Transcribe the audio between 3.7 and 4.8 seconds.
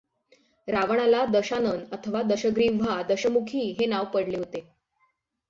हे नांव पडले होते.